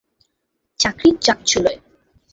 [0.79, 1.77] চাকরি যাক চুলোয়।